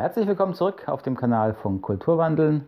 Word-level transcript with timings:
Herzlich 0.00 0.26
willkommen 0.26 0.54
zurück 0.54 0.88
auf 0.88 1.02
dem 1.02 1.14
Kanal 1.14 1.52
von 1.52 1.82
Kulturwandeln. 1.82 2.64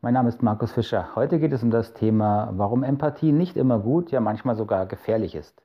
Mein 0.00 0.14
Name 0.14 0.30
ist 0.30 0.42
Markus 0.42 0.72
Fischer. 0.72 1.14
Heute 1.14 1.38
geht 1.38 1.52
es 1.52 1.62
um 1.62 1.70
das 1.70 1.92
Thema, 1.92 2.54
warum 2.54 2.84
Empathie 2.84 3.32
nicht 3.32 3.58
immer 3.58 3.78
gut, 3.78 4.10
ja 4.10 4.20
manchmal 4.20 4.54
sogar 4.54 4.86
gefährlich 4.86 5.34
ist. 5.34 5.62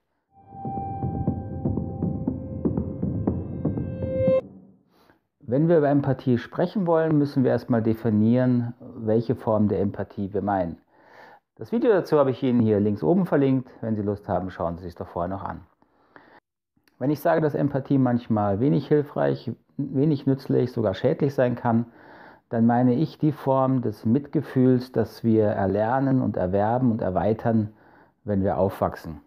Wenn 5.39 5.69
wir 5.69 5.77
über 5.77 5.87
Empathie 5.87 6.37
sprechen 6.37 6.85
wollen, 6.85 7.17
müssen 7.17 7.45
wir 7.45 7.51
erstmal 7.51 7.81
definieren, 7.81 8.73
welche 8.97 9.35
Form 9.35 9.69
der 9.69 9.79
Empathie 9.79 10.33
wir 10.33 10.41
meinen. 10.41 10.79
Das 11.55 11.71
Video 11.71 11.93
dazu 11.93 12.19
habe 12.19 12.31
ich 12.31 12.43
Ihnen 12.43 12.59
hier 12.59 12.81
links 12.81 13.03
oben 13.03 13.25
verlinkt. 13.25 13.69
Wenn 13.79 13.95
Sie 13.95 14.01
Lust 14.01 14.27
haben, 14.27 14.51
schauen 14.51 14.75
Sie 14.75 14.83
sich 14.83 14.95
doch 14.95 15.07
vorher 15.07 15.29
noch 15.29 15.43
an. 15.45 15.61
Wenn 16.97 17.09
ich 17.09 17.19
sage, 17.19 17.41
dass 17.41 17.55
Empathie 17.55 17.97
manchmal 17.97 18.59
wenig 18.59 18.87
hilfreich, 18.87 19.51
wenig 19.77 20.25
nützlich, 20.25 20.71
sogar 20.71 20.93
schädlich 20.93 21.33
sein 21.33 21.55
kann, 21.55 21.87
dann 22.49 22.65
meine 22.65 22.93
ich 22.93 23.17
die 23.17 23.33
Form 23.33 23.81
des 23.81 24.05
Mitgefühls, 24.05 24.91
das 24.91 25.23
wir 25.23 25.45
erlernen 25.45 26.21
und 26.21 26.37
erwerben 26.37 26.91
und 26.91 27.01
erweitern, 27.01 27.73
wenn 28.23 28.43
wir 28.43 28.57
aufwachsen. 28.57 29.19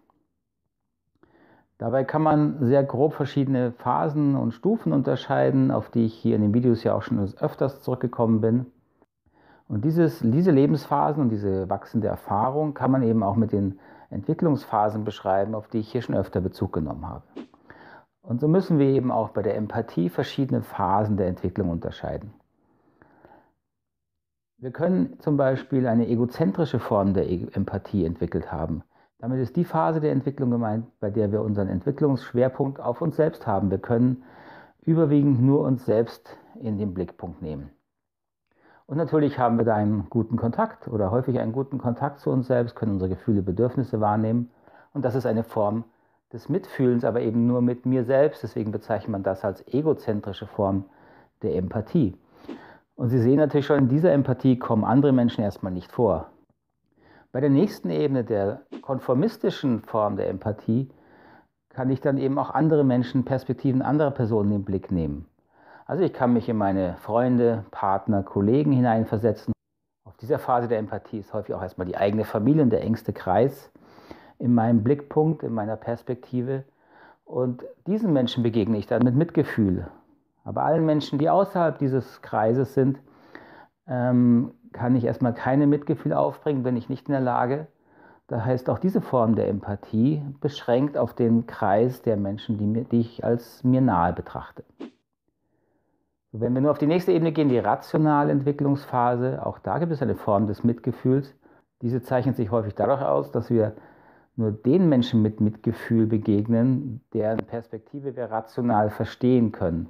Dabei 1.77 2.03
kann 2.03 2.21
man 2.21 2.57
sehr 2.65 2.83
grob 2.83 3.13
verschiedene 3.13 3.71
Phasen 3.71 4.35
und 4.35 4.53
Stufen 4.53 4.91
unterscheiden, 4.91 5.71
auf 5.71 5.89
die 5.89 6.05
ich 6.05 6.13
hier 6.13 6.35
in 6.35 6.41
den 6.41 6.53
Videos 6.53 6.83
ja 6.83 6.93
auch 6.93 7.03
schon 7.03 7.19
öfters 7.39 7.81
zurückgekommen 7.81 8.41
bin. 8.41 8.65
Und 9.67 9.85
dieses, 9.85 10.19
diese 10.19 10.51
Lebensphasen 10.51 11.21
und 11.21 11.29
diese 11.29 11.69
wachsende 11.69 12.07
Erfahrung 12.07 12.73
kann 12.73 12.91
man 12.91 13.03
eben 13.03 13.21
auch 13.21 13.35
mit 13.35 13.51
den 13.51 13.79
Entwicklungsphasen 14.09 15.05
beschreiben, 15.05 15.53
auf 15.53 15.67
die 15.67 15.77
ich 15.77 15.91
hier 15.91 16.01
schon 16.01 16.15
öfter 16.15 16.41
Bezug 16.41 16.73
genommen 16.73 17.07
habe. 17.07 17.23
Und 18.29 18.39
so 18.41 18.47
müssen 18.47 18.77
wir 18.77 18.85
eben 18.85 19.11
auch 19.11 19.29
bei 19.29 19.41
der 19.41 19.55
Empathie 19.55 20.07
verschiedene 20.07 20.61
Phasen 20.61 21.17
der 21.17 21.25
Entwicklung 21.25 21.71
unterscheiden. 21.71 22.31
Wir 24.59 24.69
können 24.69 25.19
zum 25.19 25.35
Beispiel 25.35 25.87
eine 25.87 26.07
egozentrische 26.07 26.77
Form 26.77 27.15
der 27.15 27.27
e-, 27.27 27.47
Empathie 27.53 28.05
entwickelt 28.05 28.51
haben. 28.51 28.83
Damit 29.17 29.39
ist 29.39 29.55
die 29.55 29.65
Phase 29.65 29.99
der 29.99 30.11
Entwicklung 30.11 30.51
gemeint, 30.51 30.85
bei 30.99 31.09
der 31.09 31.31
wir 31.31 31.41
unseren 31.41 31.69
Entwicklungsschwerpunkt 31.69 32.79
auf 32.79 33.01
uns 33.01 33.15
selbst 33.15 33.47
haben. 33.47 33.71
Wir 33.71 33.79
können 33.79 34.21
überwiegend 34.83 35.41
nur 35.41 35.61
uns 35.61 35.87
selbst 35.87 36.37
in 36.59 36.77
den 36.77 36.93
Blickpunkt 36.93 37.41
nehmen. 37.41 37.71
Und 38.85 38.97
natürlich 38.97 39.39
haben 39.39 39.57
wir 39.57 39.65
da 39.65 39.73
einen 39.73 40.07
guten 40.11 40.37
Kontakt 40.37 40.87
oder 40.87 41.09
häufig 41.09 41.39
einen 41.39 41.51
guten 41.51 41.79
Kontakt 41.79 42.19
zu 42.19 42.29
uns 42.29 42.45
selbst, 42.45 42.75
können 42.75 42.91
unsere 42.91 43.09
Gefühle, 43.09 43.41
Bedürfnisse 43.41 43.99
wahrnehmen. 43.99 44.51
Und 44.93 45.03
das 45.03 45.15
ist 45.15 45.25
eine 45.25 45.43
Form 45.43 45.83
des 46.33 46.49
Mitfühlens, 46.49 47.03
aber 47.03 47.21
eben 47.21 47.47
nur 47.47 47.61
mit 47.61 47.85
mir 47.85 48.03
selbst. 48.03 48.43
Deswegen 48.43 48.71
bezeichnet 48.71 49.11
man 49.11 49.23
das 49.23 49.43
als 49.43 49.65
egozentrische 49.67 50.47
Form 50.47 50.85
der 51.41 51.55
Empathie. 51.55 52.15
Und 52.95 53.09
Sie 53.09 53.19
sehen 53.19 53.37
natürlich 53.37 53.65
schon, 53.65 53.79
in 53.79 53.87
dieser 53.87 54.11
Empathie 54.11 54.59
kommen 54.59 54.83
andere 54.83 55.11
Menschen 55.11 55.43
erstmal 55.43 55.71
nicht 55.71 55.91
vor. 55.91 56.29
Bei 57.31 57.39
der 57.39 57.49
nächsten 57.49 57.89
Ebene 57.89 58.23
der 58.23 58.61
konformistischen 58.81 59.81
Form 59.81 60.17
der 60.17 60.29
Empathie 60.29 60.89
kann 61.69 61.89
ich 61.91 62.01
dann 62.01 62.17
eben 62.17 62.37
auch 62.37 62.49
andere 62.49 62.83
Menschen, 62.83 63.23
Perspektiven 63.23 63.81
anderer 63.81 64.11
Personen 64.11 64.51
in 64.51 64.57
den 64.59 64.65
Blick 64.65 64.91
nehmen. 64.91 65.27
Also 65.85 66.03
ich 66.03 66.13
kann 66.13 66.33
mich 66.33 66.49
in 66.49 66.57
meine 66.57 66.97
Freunde, 66.97 67.65
Partner, 67.71 68.23
Kollegen 68.23 68.71
hineinversetzen. 68.71 69.53
Auf 70.05 70.17
dieser 70.17 70.39
Phase 70.39 70.67
der 70.67 70.79
Empathie 70.79 71.19
ist 71.19 71.33
häufig 71.33 71.55
auch 71.55 71.61
erstmal 71.61 71.87
die 71.87 71.97
eigene 71.97 72.25
Familie 72.25 72.63
und 72.63 72.69
der 72.71 72.81
engste 72.81 73.13
Kreis 73.13 73.71
in 74.39 74.53
meinem 74.53 74.83
Blickpunkt, 74.83 75.43
in 75.43 75.53
meiner 75.53 75.75
Perspektive. 75.75 76.63
Und 77.25 77.63
diesen 77.85 78.11
Menschen 78.13 78.41
begegne 78.41 78.77
ich 78.77 78.87
dann 78.87 79.03
mit 79.03 79.15
Mitgefühl. 79.15 79.87
Aber 80.43 80.63
allen 80.63 80.85
Menschen, 80.85 81.19
die 81.19 81.29
außerhalb 81.29 81.77
dieses 81.77 82.21
Kreises 82.21 82.73
sind, 82.73 82.99
ähm, 83.87 84.51
kann 84.71 84.95
ich 84.95 85.03
erstmal 85.03 85.33
keine 85.33 85.67
Mitgefühl 85.67 86.13
aufbringen, 86.13 86.63
bin 86.63 86.77
ich 86.77 86.89
nicht 86.89 87.07
in 87.07 87.11
der 87.11 87.21
Lage. 87.21 87.67
Da 88.27 88.45
heißt 88.45 88.69
auch 88.69 88.79
diese 88.79 89.01
Form 89.01 89.35
der 89.35 89.47
Empathie 89.47 90.23
beschränkt 90.39 90.97
auf 90.97 91.13
den 91.13 91.47
Kreis 91.47 92.01
der 92.01 92.15
Menschen, 92.15 92.57
die, 92.57 92.65
mir, 92.65 92.83
die 92.83 93.01
ich 93.01 93.23
als 93.23 93.63
mir 93.63 93.81
nahe 93.81 94.13
betrachte. 94.13 94.63
Wenn 96.31 96.53
wir 96.53 96.61
nur 96.61 96.71
auf 96.71 96.77
die 96.77 96.85
nächste 96.85 97.11
Ebene 97.11 97.31
gehen, 97.31 97.49
die 97.49 97.57
rationale 97.57 98.31
Entwicklungsphase, 98.31 99.43
auch 99.43 99.57
da 99.57 99.79
gibt 99.79 99.91
es 99.91 100.03
eine 100.03 100.15
Form 100.15 100.45
des 100.45 100.63
Mitgefühls. 100.63 101.35
Diese 101.81 102.03
zeichnet 102.03 102.35
sich 102.35 102.51
häufig 102.51 102.75
dadurch 102.75 103.01
aus, 103.01 103.31
dass 103.31 103.49
wir 103.49 103.73
nur 104.39 104.51
den 104.51 104.89
Menschen 104.89 105.21
mit 105.21 105.41
Mitgefühl 105.41 106.07
begegnen, 106.07 107.01
deren 107.13 107.39
Perspektive 107.45 108.15
wir 108.15 108.25
rational 108.25 108.89
verstehen 108.89 109.51
können 109.51 109.89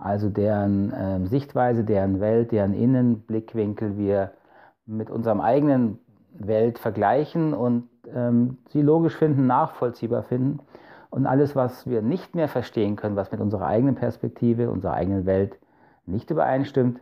also 0.00 0.28
deren 0.28 0.92
äh, 0.92 1.26
Sichtweise, 1.26 1.84
deren 1.84 2.20
Welt, 2.20 2.52
deren 2.52 2.72
Innenblickwinkel 2.72 3.96
wir 3.96 4.32
mit 4.86 5.10
unserem 5.10 5.40
eigenen 5.40 5.98
Welt 6.32 6.78
vergleichen 6.78 7.52
und 7.52 7.88
ähm, 8.14 8.58
sie 8.68 8.82
logisch 8.82 9.16
finden, 9.16 9.46
nachvollziehbar 9.46 10.22
finden. 10.22 10.60
Und 11.10 11.26
alles, 11.26 11.56
was 11.56 11.88
wir 11.88 12.02
nicht 12.02 12.34
mehr 12.34 12.48
verstehen 12.48 12.96
können, 12.96 13.16
was 13.16 13.32
mit 13.32 13.40
unserer 13.40 13.66
eigenen 13.66 13.94
Perspektive, 13.94 14.70
unserer 14.70 14.92
eigenen 14.92 15.26
Welt 15.26 15.58
nicht 16.06 16.30
übereinstimmt, 16.30 17.00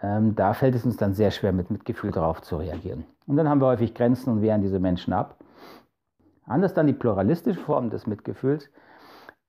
ähm, 0.00 0.34
da 0.36 0.52
fällt 0.52 0.74
es 0.74 0.84
uns 0.84 0.96
dann 0.96 1.14
sehr 1.14 1.30
schwer, 1.30 1.52
mit 1.52 1.70
Mitgefühl 1.70 2.10
darauf 2.10 2.42
zu 2.42 2.56
reagieren. 2.56 3.04
Und 3.26 3.36
dann 3.36 3.48
haben 3.48 3.60
wir 3.60 3.66
häufig 3.66 3.94
Grenzen 3.94 4.30
und 4.30 4.42
wehren 4.42 4.60
diese 4.60 4.78
Menschen 4.78 5.12
ab. 5.12 5.36
Anders 6.46 6.74
dann 6.74 6.86
die 6.86 6.92
pluralistische 6.92 7.60
Form 7.60 7.90
des 7.90 8.06
Mitgefühls, 8.06 8.70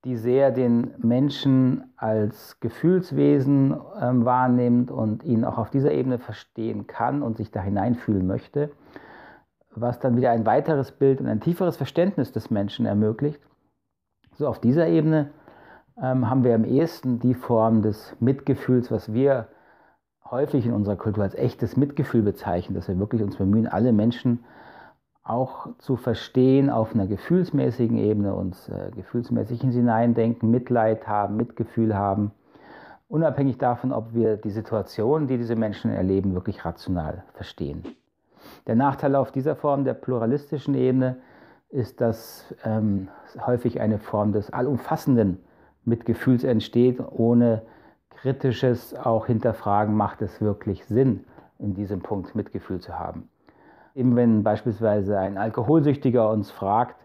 die 0.06 0.17
sehr 0.17 0.51
den 0.51 0.94
Menschen 1.00 1.91
als 1.97 2.59
Gefühlswesen 2.59 3.75
ähm, 4.00 4.23
wahrnimmt 4.23 4.91
und 4.91 5.23
ihn 5.23 5.44
auch 5.44 5.57
auf 5.57 5.72
dieser 5.72 5.91
Ebene 5.91 6.19
verstehen 6.19 6.85
kann 6.88 7.22
und 7.23 7.38
sich 7.38 7.51
da 7.51 7.61
hineinfühlen 7.61 8.25
möchte, 8.25 8.72
was 9.72 10.00
dann 10.00 10.16
wieder 10.16 10.31
ein 10.31 10.45
weiteres 10.45 10.91
Bild 10.91 11.19
und 11.19 11.28
ein 11.28 11.41
tieferes 11.41 11.75
Verständnis 11.75 12.31
des 12.31 12.51
Menschen 12.51 12.85
ermöglicht. 12.85 13.41
So 14.34 14.47
auf 14.47 14.59
dieser 14.59 14.88
Ebene 14.88 15.31
ähm, 16.01 16.29
haben 16.29 16.44
wir 16.44 16.53
am 16.53 16.66
ehesten 16.66 17.19
die 17.19 17.34
Form 17.34 17.81
des 17.81 18.16
Mitgefühls, 18.19 18.91
was 18.91 19.11
wir 19.11 19.47
häufig 20.29 20.66
in 20.66 20.73
unserer 20.73 20.97
Kultur 20.97 21.23
als 21.23 21.35
echtes 21.35 21.78
Mitgefühl 21.78 22.22
bezeichnen, 22.22 22.75
dass 22.75 22.88
wir 22.88 23.00
wirklich 23.00 23.23
uns 23.23 23.38
bemühen, 23.38 23.67
alle 23.67 23.91
Menschen 23.91 24.44
auch 25.25 25.69
zu 25.79 25.95
verstehen 25.95 26.69
auf 26.69 26.93
einer 26.93 27.07
gefühlsmäßigen 27.07 27.97
Ebene, 27.97 28.35
uns 28.35 28.69
äh, 28.69 28.91
gefühlsmäßig 28.95 29.59
hineindenken, 29.59 30.51
Mitleid 30.51 31.07
haben, 31.07 31.35
Mitgefühl 31.35 31.95
haben, 31.95 32.31
unabhängig 33.09 33.57
davon, 33.57 33.91
ob 33.91 34.13
wir 34.13 34.37
die 34.37 34.51
Situation, 34.51 35.27
die 35.27 35.37
diese 35.37 35.55
Menschen 35.55 35.91
erleben, 35.91 36.35
wirklich 36.35 36.63
rational 36.63 37.23
verstehen. 37.33 37.83
Der 38.67 38.75
Nachteil 38.75 39.15
auf 39.15 39.31
dieser 39.31 39.55
Form 39.55 39.83
der 39.83 39.95
pluralistischen 39.95 40.75
Ebene 40.75 41.17
ist, 41.69 42.01
dass 42.01 42.53
ähm, 42.63 43.09
häufig 43.43 43.81
eine 43.81 43.97
Form 43.97 44.31
des 44.31 44.53
allumfassenden 44.53 45.39
Mitgefühls 45.85 46.43
entsteht, 46.43 46.99
ohne 46.99 47.63
kritisches 48.11 48.95
auch 48.95 49.25
hinterfragen, 49.25 49.95
macht 49.95 50.21
es 50.21 50.39
wirklich 50.39 50.85
Sinn, 50.85 51.25
in 51.57 51.73
diesem 51.73 52.01
Punkt 52.01 52.35
Mitgefühl 52.35 52.79
zu 52.79 52.99
haben. 52.99 53.27
Eben 53.95 54.17
wenn 54.17 54.44
beispielsweise 54.44 55.17
ein 55.17 55.38
Alkoholsüchtiger 55.38 56.29
uns 56.29 56.51
fragt, 56.51 56.97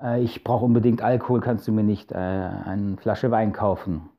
äh, 0.00 0.20
ich 0.20 0.44
brauche 0.44 0.66
unbedingt 0.66 1.02
Alkohol, 1.02 1.40
kannst 1.40 1.66
du 1.66 1.72
mir 1.72 1.82
nicht 1.82 2.12
äh, 2.12 2.16
eine 2.16 2.98
Flasche 2.98 3.30
Wein 3.30 3.54
kaufen? 3.54 4.10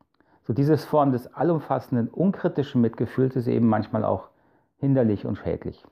So 0.47 0.53
diese 0.53 0.75
Form 0.77 1.11
des 1.11 1.31
allumfassenden, 1.35 2.07
unkritischen 2.09 2.81
Mitgefühls 2.81 3.35
ist 3.35 3.47
eben 3.47 3.67
manchmal 3.67 4.03
auch 4.03 4.29
hinderlich 4.77 5.27
und 5.27 5.37
schädlich. 5.37 5.85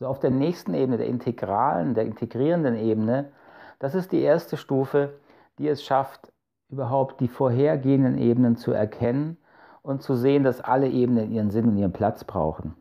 So 0.00 0.08
auf 0.08 0.18
der 0.18 0.32
nächsten 0.32 0.74
Ebene, 0.74 0.96
der 0.96 1.06
integralen, 1.06 1.94
der 1.94 2.06
integrierenden 2.06 2.74
Ebene, 2.74 3.30
das 3.78 3.94
ist 3.94 4.10
die 4.10 4.22
erste 4.22 4.56
Stufe, 4.56 5.14
die 5.58 5.68
es 5.68 5.84
schafft, 5.84 6.32
überhaupt 6.70 7.20
die 7.20 7.28
vorhergehenden 7.28 8.18
Ebenen 8.18 8.56
zu 8.56 8.72
erkennen 8.72 9.36
und 9.82 10.02
zu 10.02 10.16
sehen, 10.16 10.42
dass 10.42 10.60
alle 10.60 10.88
Ebenen 10.88 11.30
ihren 11.30 11.50
Sinn 11.50 11.68
und 11.68 11.76
ihren 11.76 11.92
Platz 11.92 12.24
brauchen. 12.24 12.74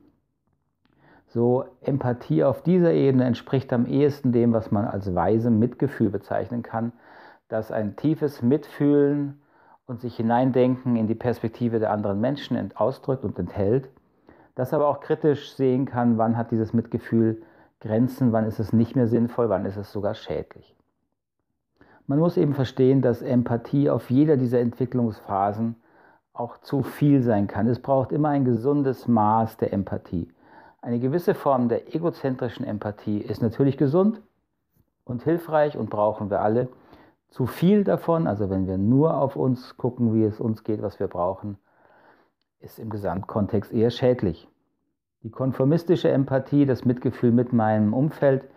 So 1.29 1.65
Empathie 1.81 2.43
auf 2.43 2.63
dieser 2.63 2.91
Ebene 2.91 3.25
entspricht 3.25 3.71
am 3.71 3.85
ehesten 3.85 4.31
dem, 4.31 4.51
was 4.51 4.71
man 4.71 4.85
als 4.85 5.13
weisem 5.13 5.59
Mitgefühl 5.59 6.09
bezeichnen 6.09 6.63
kann, 6.63 6.91
dass 7.49 7.71
ein 7.71 7.95
tiefes 7.95 8.41
Mitfühlen 8.41 9.39
und 9.85 10.01
sich 10.01 10.15
hineindenken 10.15 10.95
in 10.95 11.07
die 11.07 11.15
Perspektive 11.15 11.79
der 11.79 11.91
anderen 11.91 12.19
Menschen 12.19 12.71
ausdrückt 12.75 13.25
und 13.25 13.37
enthält, 13.37 13.89
das 14.55 14.73
aber 14.73 14.87
auch 14.87 15.01
kritisch 15.01 15.53
sehen 15.53 15.85
kann, 15.85 16.17
wann 16.17 16.35
hat 16.35 16.49
dieses 16.51 16.73
Mitgefühl 16.73 17.43
Grenzen, 17.79 18.33
wann 18.33 18.45
ist 18.45 18.59
es 18.59 18.73
nicht 18.73 18.95
mehr 18.95 19.07
sinnvoll, 19.07 19.49
wann 19.49 19.65
ist 19.65 19.77
es 19.77 19.91
sogar 19.91 20.15
schädlich. 20.15 20.75
Man 22.07 22.17
muss 22.17 22.37
eben 22.37 22.55
verstehen, 22.55 23.03
dass 23.03 23.21
Empathie 23.21 23.89
auf 23.91 24.09
jeder 24.09 24.35
dieser 24.35 24.59
Entwicklungsphasen 24.59 25.75
auch 26.33 26.57
zu 26.57 26.81
viel 26.81 27.21
sein 27.21 27.47
kann. 27.47 27.67
Es 27.67 27.79
braucht 27.79 28.11
immer 28.11 28.29
ein 28.29 28.45
gesundes 28.45 29.07
Maß 29.07 29.57
der 29.57 29.73
Empathie. 29.73 30.27
Eine 30.81 30.99
gewisse 30.99 31.33
Form 31.33 31.67
der 31.67 31.93
egozentrischen 31.93 32.65
Empathie 32.65 33.19
ist 33.19 33.41
natürlich 33.41 33.77
gesund 33.77 34.21
und 35.03 35.23
hilfreich 35.23 35.77
und 35.77 35.89
brauchen 35.89 36.29
wir 36.29 36.41
alle. 36.41 36.69
Zu 37.29 37.45
viel 37.45 37.83
davon, 37.83 38.27
also 38.27 38.49
wenn 38.49 38.65
wir 38.65 38.77
nur 38.77 39.17
auf 39.17 39.35
uns 39.35 39.75
gucken, 39.75 40.13
wie 40.13 40.23
es 40.23 40.39
uns 40.39 40.63
geht, 40.63 40.81
was 40.81 40.99
wir 40.99 41.07
brauchen, 41.07 41.57
ist 42.61 42.79
im 42.79 42.89
Gesamtkontext 42.89 43.73
eher 43.73 43.89
schädlich. 43.89 44.47
Die 45.23 45.31
konformistische 45.31 46.09
Empathie, 46.09 46.65
das 46.65 46.85
Mitgefühl 46.85 47.31
mit 47.31 47.51
meinem 47.51 47.93
Umfeld, 47.93 48.47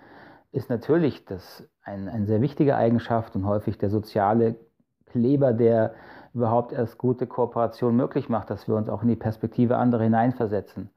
ist 0.53 0.71
natürlich 0.71 1.25
das 1.25 1.69
ein, 1.83 2.09
eine 2.09 2.27
sehr 2.27 2.41
wichtige 2.41 2.77
Eigenschaft 2.77 3.35
und 3.35 3.47
häufig 3.47 3.79
der 3.79 3.91
soziale 3.91 4.55
Kleber, 5.07 5.53
der 5.53 5.95
überhaupt 6.35 6.73
erst 6.73 6.99
gute 6.99 7.27
Kooperation 7.27 7.97
möglich 7.97 8.29
macht, 8.29 8.49
dass 8.49 8.69
wir 8.69 8.77
uns 8.77 8.89
auch 8.89 9.03
in 9.03 9.09
die 9.09 9.17
Perspektive 9.17 9.77
anderer 9.77 10.05
hineinversetzen. 10.05 10.91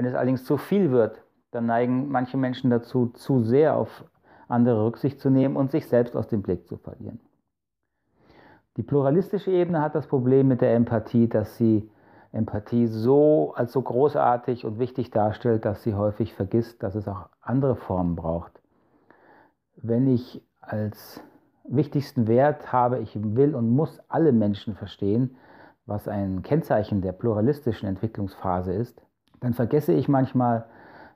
Wenn 0.00 0.06
es 0.06 0.14
allerdings 0.14 0.46
zu 0.46 0.56
viel 0.56 0.92
wird, 0.92 1.22
dann 1.50 1.66
neigen 1.66 2.08
manche 2.08 2.38
Menschen 2.38 2.70
dazu, 2.70 3.08
zu 3.08 3.42
sehr 3.42 3.76
auf 3.76 4.06
andere 4.48 4.86
Rücksicht 4.86 5.20
zu 5.20 5.28
nehmen 5.28 5.56
und 5.56 5.70
sich 5.70 5.88
selbst 5.88 6.16
aus 6.16 6.26
dem 6.26 6.40
Blick 6.40 6.66
zu 6.66 6.78
verlieren. 6.78 7.20
Die 8.78 8.82
pluralistische 8.82 9.50
Ebene 9.50 9.82
hat 9.82 9.94
das 9.94 10.06
Problem 10.06 10.48
mit 10.48 10.62
der 10.62 10.74
Empathie, 10.74 11.28
dass 11.28 11.58
sie 11.58 11.90
Empathie 12.32 12.86
so 12.86 13.52
als 13.54 13.72
so 13.72 13.82
großartig 13.82 14.64
und 14.64 14.78
wichtig 14.78 15.10
darstellt, 15.10 15.66
dass 15.66 15.82
sie 15.82 15.94
häufig 15.94 16.32
vergisst, 16.32 16.82
dass 16.82 16.94
es 16.94 17.06
auch 17.06 17.28
andere 17.42 17.76
Formen 17.76 18.16
braucht. 18.16 18.58
Wenn 19.76 20.06
ich 20.06 20.42
als 20.62 21.22
wichtigsten 21.64 22.26
Wert 22.26 22.72
habe, 22.72 23.00
ich 23.00 23.18
will 23.22 23.54
und 23.54 23.68
muss 23.68 24.00
alle 24.08 24.32
Menschen 24.32 24.76
verstehen, 24.76 25.36
was 25.84 26.08
ein 26.08 26.40
Kennzeichen 26.40 27.02
der 27.02 27.12
pluralistischen 27.12 27.86
Entwicklungsphase 27.86 28.72
ist, 28.72 29.04
dann 29.40 29.54
vergesse 29.54 29.92
ich 29.92 30.08
manchmal, 30.08 30.66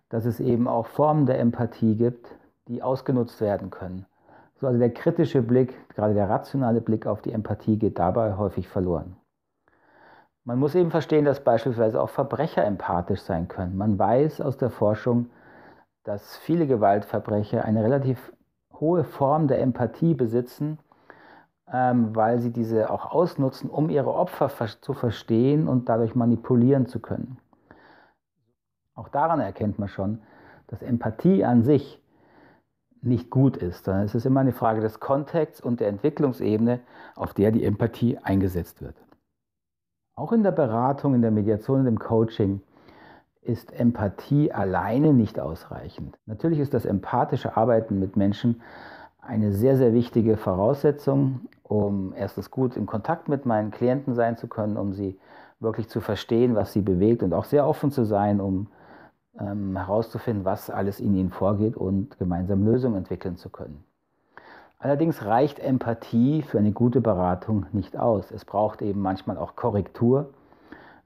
dass 0.09 0.25
es 0.25 0.41
eben 0.41 0.69
auch 0.69 0.87
Formen 0.87 1.27
der 1.27 1.39
Empathie 1.39 1.97
gibt, 1.97 2.27
die 2.69 2.83
ausgenutzt 2.83 3.41
werden 3.41 3.71
können. 3.71 4.07
So 4.61 4.67
also 4.67 4.79
der 4.79 4.91
kritische 4.91 5.43
Blick, 5.43 5.77
gerade 5.95 6.15
der 6.15 6.29
rationale 6.29 6.81
Blick 6.81 7.07
auf 7.07 7.21
die 7.21 7.33
Empathie 7.33 7.79
geht 7.79 7.99
dabei 7.99 8.37
häufig 8.37 8.69
verloren. 8.69 9.17
Man 10.45 10.59
muss 10.59 10.75
eben 10.75 10.91
verstehen, 10.91 11.25
dass 11.25 11.41
beispielsweise 11.41 12.01
auch 12.01 12.11
Verbrecher 12.11 12.65
empathisch 12.65 13.23
sein 13.23 13.49
können. 13.49 13.77
Man 13.77 13.99
weiß 13.99 14.41
aus 14.41 14.59
der 14.59 14.71
Forschung, 14.71 15.31
dass 16.05 16.37
viele 16.37 16.67
Gewaltverbrecher 16.67 17.65
eine 17.65 17.83
relativ 17.83 18.33
hohe 18.79 19.05
Form 19.05 19.49
der 19.49 19.61
Empathie 19.61 20.15
besitzen, 20.15 20.79
ähm, 21.73 22.15
weil 22.15 22.41
sie 22.41 22.51
diese 22.51 22.91
auch 22.91 23.11
ausnutzen, 23.11 23.71
um 23.71 23.89
ihre 23.89 24.13
Opfer 24.13 24.51
zu 24.81 24.93
verstehen 24.93 25.67
und 25.67 25.89
dadurch 25.89 26.15
manipulieren 26.15 26.87
zu 26.87 27.01
können. 27.01 27.39
Auch 28.95 29.09
daran 29.09 29.41
erkennt 29.41 29.79
man 29.79 29.89
schon, 29.89 30.21
dass 30.69 30.83
Empathie 30.83 31.45
an 31.45 31.63
sich 31.63 32.01
nicht 33.03 33.31
gut 33.31 33.57
ist, 33.57 33.85
sondern 33.85 34.05
es 34.05 34.15
ist 34.15 34.25
immer 34.25 34.41
eine 34.41 34.53
Frage 34.53 34.81
des 34.81 34.99
Kontexts 34.99 35.61
und 35.61 35.81
der 35.81 35.89
Entwicklungsebene, 35.89 36.81
auf 37.17 37.35
der 37.35 37.53
die 37.53 37.65
Empathie 37.65 38.19
eingesetzt 38.19 38.81
wird. 38.81 38.97
Auch 40.17 40.33
in 40.33 40.43
der 40.43 40.53
Beratung, 40.53 41.15
in 41.15 41.23
der 41.23 41.31
Mediation 41.31 41.81
und 41.81 41.87
im 41.87 41.99
Coaching 41.99 42.61
ist 43.43 43.79
Empathie 43.79 44.53
alleine 44.53 45.13
nicht 45.13 45.39
ausreichend. 45.39 46.19
Natürlich 46.25 46.61
ist 46.61 46.73
das 46.73 46.87
empathische 46.87 47.57
Arbeiten 47.57 47.99
mit 47.99 48.17
Menschen 48.17 48.63
eine 49.21 49.53
sehr, 49.53 49.77
sehr 49.77 49.93
wichtige 49.93 50.37
Voraussetzung, 50.37 51.41
um 51.63 52.15
erstens 52.17 52.51
gut 52.51 52.77
in 52.77 52.87
Kontakt 52.87 53.29
mit 53.29 53.45
meinen 53.45 53.71
Klienten 53.71 54.15
sein 54.15 54.37
zu 54.37 54.49
können, 54.49 54.77
um 54.77 54.95
sie 54.95 55.19
wirklich 55.61 55.89
zu 55.89 56.01
verstehen, 56.01 56.55
was 56.55 56.73
sie 56.73 56.81
bewegt 56.81 57.23
und 57.23 57.35
auch 57.35 57.45
sehr 57.45 57.67
offen 57.67 57.91
zu 57.91 58.05
sein, 58.05 58.41
um 58.41 58.69
ähm, 59.39 59.77
herauszufinden, 59.77 60.45
was 60.45 60.71
alles 60.71 61.01
in 61.01 61.15
ihnen 61.15 61.31
vorgeht 61.31 61.77
und 61.77 62.19
gemeinsam 62.19 62.65
Lösungen 62.65 62.97
entwickeln 62.97 63.37
zu 63.37 63.51
können. 63.51 63.85
Allerdings 64.79 65.25
reicht 65.25 65.61
Empathie 65.61 66.43
für 66.43 66.59
eine 66.59 66.73
gute 66.73 67.01
Beratung 67.01 67.67
nicht 67.73 67.97
aus. 67.97 68.31
Es 68.31 68.45
braucht 68.45 68.83
eben 68.83 69.01
manchmal 69.01 69.39
auch 69.39 69.57
Korrektur 69.57 70.31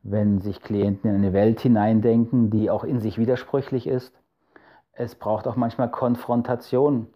wenn 0.03 0.41
sich 0.41 0.61
Klienten 0.61 1.11
in 1.11 1.17
eine 1.17 1.33
Welt 1.33 1.61
hineindenken, 1.61 2.51
die 2.51 2.71
auch 2.71 2.85
in 2.85 3.01
sich 3.01 3.19
widersprüchlich 3.19 3.87
ist. 3.87 4.15
Es 4.93 5.15
braucht 5.15 5.47
auch 5.47 5.57
manchmal 5.57 5.91
Konfrontation, 5.91 7.07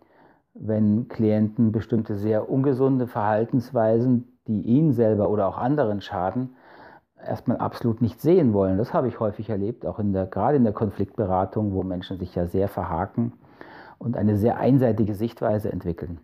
wenn 0.55 1.09
Klienten 1.09 1.73
bestimmte 1.73 2.17
sehr 2.17 2.51
ungesunde 2.51 3.07
Verhaltensweisen, 3.07 4.39
die 4.47 4.61
ihnen 4.63 4.93
selber 4.93 5.31
oder 5.31 5.49
auch 5.49 5.59
anderen 5.59 6.01
schaden, 6.01 6.57
erstmal 7.27 7.59
absolut 7.59 8.03
nicht 8.03 8.21
sehen 8.21 8.53
wollen. 8.53 8.79
Das 8.79 8.93
habe 8.95 9.09
ich 9.09 9.21
häufig 9.21 9.49
erlebt, 9.51 9.87
auch 9.87 9.99
in 9.99 10.13
der, 10.13 10.27
gerade 10.27 10.57
in 10.57 10.65
der 10.65 10.73
Konfliktberatung, 10.73 11.73
wo 11.73 11.83
Menschen 11.83 12.19
sich 12.19 12.35
ja 12.35 12.47
sehr 12.47 12.69
verhaken 12.69 13.33
und 13.99 14.17
eine 14.17 14.37
sehr 14.37 14.59
einseitige 14.59 15.15
Sichtweise 15.15 15.73
entwickeln. 15.73 16.21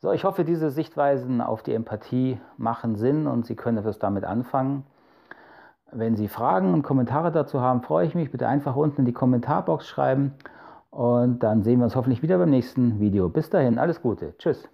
So, 0.00 0.12
ich 0.12 0.24
hoffe, 0.24 0.44
diese 0.44 0.70
Sichtweisen 0.70 1.40
auf 1.40 1.62
die 1.62 1.74
Empathie 1.74 2.38
machen 2.56 2.94
Sinn 2.94 3.26
und 3.26 3.46
Sie 3.46 3.56
können 3.56 3.78
etwas 3.78 3.98
damit 3.98 4.24
anfangen. 4.24 4.84
Wenn 5.90 6.14
Sie 6.14 6.28
Fragen 6.28 6.72
und 6.72 6.82
Kommentare 6.82 7.32
dazu 7.32 7.60
haben, 7.60 7.82
freue 7.82 8.06
ich 8.06 8.14
mich. 8.14 8.30
Bitte 8.30 8.46
einfach 8.46 8.76
unten 8.76 9.00
in 9.00 9.06
die 9.06 9.12
Kommentarbox 9.12 9.88
schreiben 9.88 10.34
und 10.90 11.42
dann 11.42 11.62
sehen 11.62 11.80
wir 11.80 11.84
uns 11.84 11.96
hoffentlich 11.96 12.22
wieder 12.22 12.38
beim 12.38 12.50
nächsten 12.50 13.00
Video. 13.00 13.28
Bis 13.28 13.50
dahin, 13.50 13.78
alles 13.78 14.00
Gute. 14.00 14.36
Tschüss. 14.38 14.68